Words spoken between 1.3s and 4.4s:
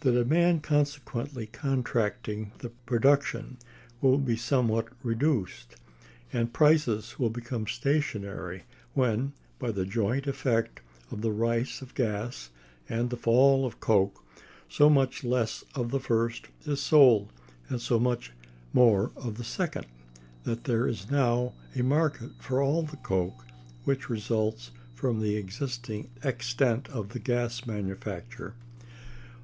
contracting, the production will be